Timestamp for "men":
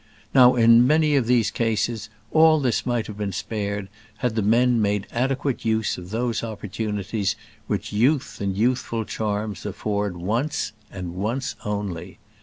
4.41-4.81